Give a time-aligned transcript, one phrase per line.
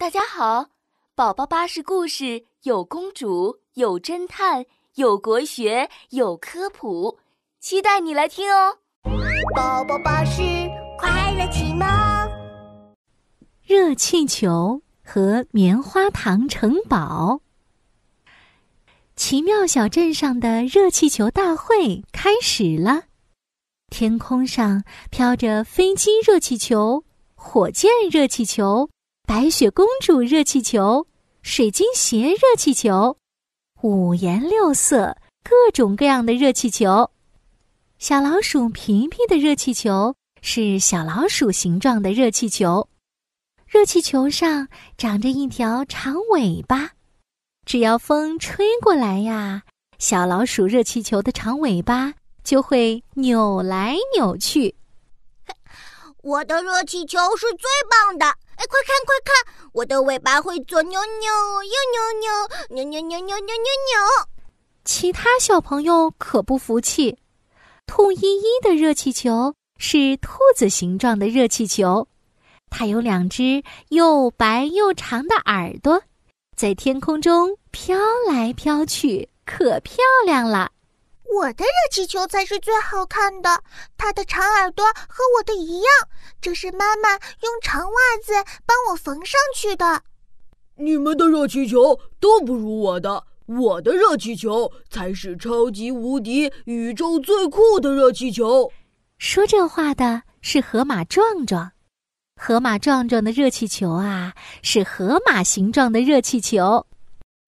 [0.00, 0.70] 大家好，
[1.14, 7.18] 宝宝巴士故事有公主，有侦探，有国学，有科普，
[7.60, 8.78] 期待你来听哦！
[9.54, 10.40] 宝宝巴士
[10.98, 11.86] 快乐启蒙。
[13.62, 17.42] 热气球和棉花糖城堡。
[19.16, 23.02] 奇妙小镇上的热气球大会开始了，
[23.90, 27.04] 天空上飘着飞机热气球、
[27.34, 28.88] 火箭热气球。
[29.30, 31.06] 白雪公主热气球、
[31.40, 33.16] 水晶鞋热气球，
[33.80, 37.08] 五颜六色、各种各样的热气球。
[38.00, 42.88] 小老鼠皮皮的热气球是小老鼠形状的热气球，
[43.68, 44.66] 热气球上
[44.98, 46.90] 长着一条长尾巴，
[47.64, 49.62] 只要风吹过来呀，
[50.00, 54.74] 小老鼠热气球的长尾巴就会扭来扭去。
[56.24, 58.26] 我的热气球是最棒的。
[58.60, 61.32] 哎，快看快看，我的尾巴会左扭扭，
[61.64, 64.28] 右扭扭，扭扭扭扭扭扭扭。
[64.84, 67.16] 其他小朋友可不服气。
[67.86, 72.06] 兔依依的热气球是兔子形状的热气球，
[72.68, 76.02] 它有两只又白又长的耳朵，
[76.54, 80.70] 在天空中飘来飘去，可漂亮了。
[81.38, 83.62] 我的热气球才是最好看的，
[83.96, 85.86] 它的长耳朵和我的一样，
[86.40, 88.32] 这是妈妈用长袜子
[88.66, 90.02] 帮我缝上去的。
[90.76, 98.72] 你们的热气球都不如我的，我的热气球才是超级无敌、宇宙最酷的热气球。
[99.18, 101.70] 说这话的是河马壮壮，
[102.36, 106.86] 河马壮壮的热气球啊，是河马形状的热气球。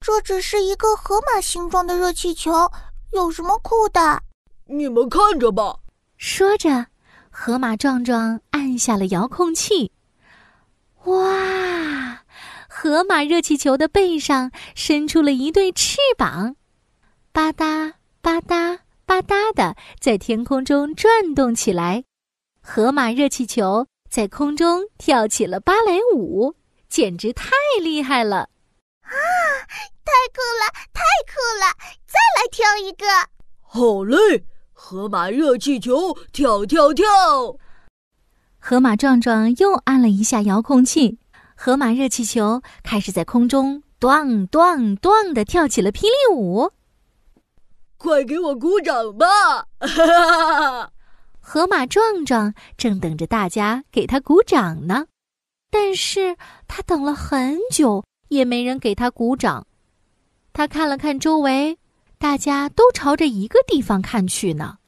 [0.00, 2.70] 这只是一个河马形状的热气球。
[3.12, 4.22] 有什么酷的？
[4.66, 5.80] 你们看着吧。
[6.16, 6.86] 说着，
[7.30, 9.92] 河马壮壮按下了遥控器。
[11.04, 12.24] 哇！
[12.68, 16.56] 河马热气球的背上伸出了一对翅膀，
[17.32, 22.04] 吧嗒吧嗒吧嗒的在天空中转动起来。
[22.60, 26.54] 河马热气球在空中跳起了芭蕾舞，
[26.88, 27.50] 简直太
[27.82, 28.48] 厉害了！
[30.22, 30.24] 啊！
[30.24, 31.64] 太酷了，太酷了！
[32.06, 33.06] 再来跳一个。
[33.60, 37.04] 好嘞，河马热气球跳跳跳。
[38.58, 41.18] 河马壮壮又按了一下遥控器，
[41.56, 46.70] 河马热气球开始在空中咚咚咚的跳起了霹雳舞。
[47.96, 49.66] 快给我鼓掌吧！
[51.40, 55.06] 河马壮壮正等着大家给他鼓掌呢，
[55.70, 56.36] 但是
[56.68, 59.66] 他等了很久，也没人给他鼓掌。
[60.52, 61.78] 他看了看周围，
[62.18, 64.78] 大家都朝着一个地方看去呢。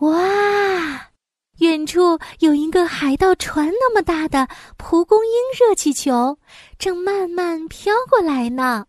[0.00, 1.10] 哇，
[1.58, 6.38] 远处有一个海盗船那么大的蒲公英热气球，
[6.78, 8.86] 正慢慢飘过来呢。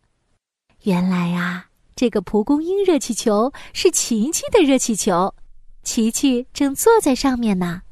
[0.81, 5.33] 原来啊，这个蒲公英热气球是琪琪的热气球，
[5.83, 7.83] 琪琪正坐在上面呢。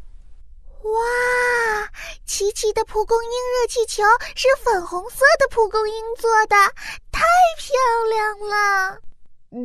[0.83, 1.89] 哇，
[2.25, 4.03] 琪琪的蒲公英热气球
[4.35, 6.55] 是粉红色的蒲公英做的，
[7.23, 7.73] 太漂
[8.09, 8.99] 亮了。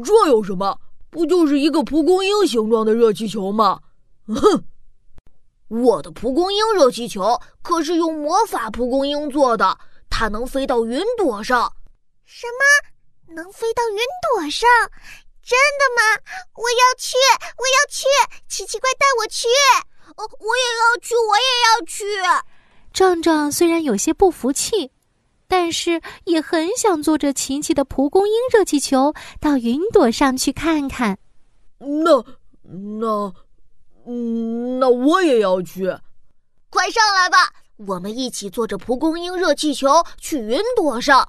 [0.04, 0.78] 这有什么？
[1.10, 3.80] 不就是一个蒲公英形状的热气球吗？
[4.26, 4.64] 哼，
[5.68, 9.78] 我的蒲公英热气球可是用魔法蒲公英做的，
[10.10, 11.72] 它能飞到云朵上。
[12.26, 13.34] 什么？
[13.34, 14.68] 能飞到云朵上？
[15.42, 16.22] 真的吗？
[16.54, 17.16] 我要去，
[17.56, 18.04] 我要去！
[18.46, 19.48] 奇奇怪带我去。
[20.14, 22.04] 哦我也要去，我也要去。
[22.92, 24.90] 壮壮虽然有些不服气，
[25.48, 31.18] 但是也很想坐着琪琪的蒲公英热气球到云朵上去看看。
[31.78, 32.24] 那、
[32.62, 33.32] 那、
[34.06, 35.84] 嗯，那我也要去。
[36.70, 37.38] 快上来吧，
[37.76, 39.88] 我们一起坐着蒲公英热气球
[40.20, 41.26] 去云朵上。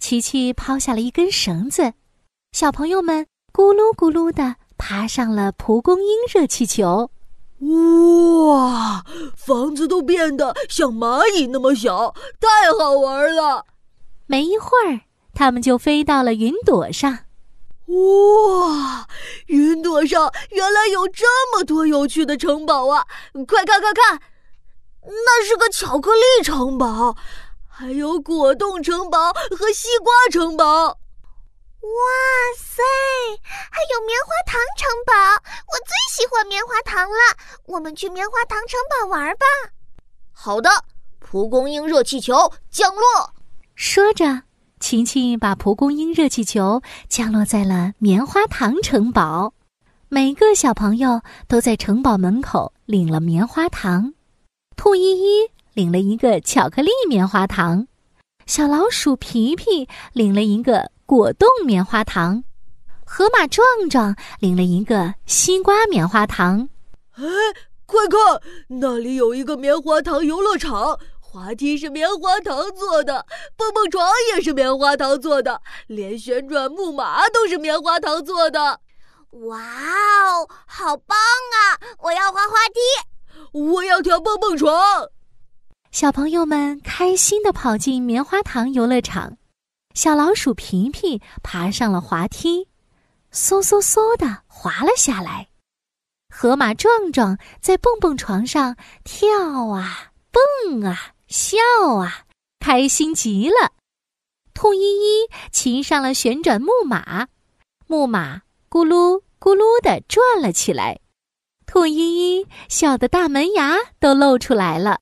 [0.00, 1.92] 琪琪抛下了一根绳子，
[2.52, 7.10] 小朋友们咕噜咕噜的爬上了蒲公英热气球。
[7.60, 9.04] 哇，
[9.36, 13.66] 房子都变得像蚂蚁那么小，太好玩了！
[14.26, 15.00] 没一会儿，
[15.34, 17.18] 他们就飞到了云朵上。
[17.86, 19.08] 哇，
[19.46, 23.06] 云朵上原来有这么多有趣的城堡啊！
[23.46, 24.20] 快看快看，
[25.02, 27.16] 那是个巧克力城堡，
[27.66, 30.98] 还有果冻城堡和西瓜城堡。
[31.80, 31.90] 哇
[32.56, 32.82] 塞，
[33.70, 35.12] 还有棉花糖城堡！
[36.18, 37.36] 喜欢棉花糖了。
[37.66, 39.46] 我们去棉花糖城堡玩吧。
[40.32, 40.68] 好的，
[41.20, 42.34] 蒲公英热气球
[42.72, 43.32] 降落。
[43.76, 44.42] 说着，
[44.80, 49.54] 晴晴把蒲公英热气球降落在了棉花糖城堡。
[50.08, 54.12] 每个小朋友都在城堡门口领了棉花糖。
[54.74, 57.86] 兔依依领了一个巧克力棉花糖。
[58.44, 62.42] 小老鼠皮皮领了一个果冻棉花糖，
[63.10, 66.68] 河马壮壮领了一个西瓜棉花糖。
[67.12, 67.24] 哎，
[67.86, 68.18] 快看，
[68.68, 73.24] 那里有一个棉花糖游乐场，滑梯是棉花糖做的，
[73.56, 78.78] 蹦蹦床也是棉花糖做的，连旋转木马都是棉花糖做的。
[79.30, 81.80] 哇哦，好棒啊！
[82.00, 84.78] 我要滑滑梯，我要跳蹦蹦床。
[85.90, 89.38] 小朋友们开心地跑进棉花糖游乐场，
[89.94, 92.68] 小老鼠皮皮爬上了滑梯，
[93.32, 95.48] 嗖嗖嗖的滑了下来。
[96.34, 101.58] 河马壮壮在蹦蹦床上跳啊蹦啊笑
[101.96, 102.26] 啊，
[102.60, 103.72] 开心极了。
[104.54, 107.28] 兔依依骑上了旋转木马，
[107.86, 111.00] 木马咕噜咕噜的转了起来，
[111.64, 114.98] 兔依依笑得大门牙都露出来了。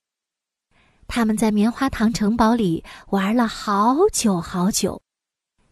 [1.08, 5.00] 他们在棉花糖城堡里玩了好久好久，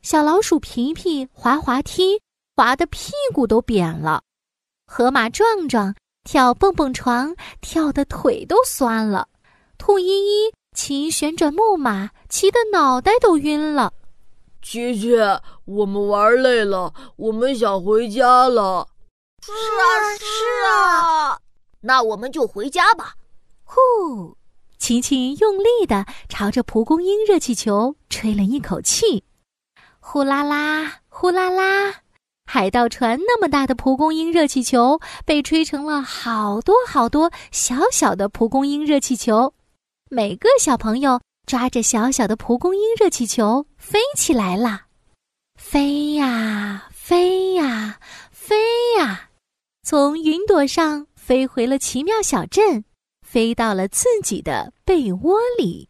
[0.02, 2.22] 小老鼠皮皮滑滑梯，
[2.56, 4.20] 滑的屁股都扁了；
[4.86, 5.92] 河马壮壮
[6.22, 9.26] 跳蹦蹦床，跳得腿都酸了；
[9.76, 13.92] 兔依依骑旋转木马，骑得脑袋都晕了。
[14.62, 15.16] 琪琪，
[15.64, 18.86] 我们玩累了，我们想回家了。
[19.42, 20.24] 是啊，是
[20.70, 21.38] 啊，
[21.80, 23.14] 那我们就回家吧。
[23.64, 24.36] 呼。
[24.78, 29.24] 琪琪用力地朝着蒲公英热气球吹了一口气，
[29.98, 32.03] 呼啦啦，呼啦啦！
[32.54, 39.52] 海盗船那么大的蒲公英热气球被吹成了好多好多小小的蒲公英热气球。
[40.08, 44.82] 每个小朋友抓着小小的蒲公英热气球飞起来了，
[45.60, 47.98] 飞呀飞呀
[48.30, 48.54] 飞
[48.98, 49.30] 呀，
[49.82, 52.84] 从云朵上飞回了奇妙小镇。
[53.26, 55.88] 飞到了自己的被窝里。